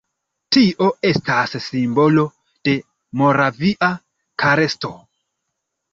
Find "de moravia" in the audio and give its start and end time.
2.69-3.91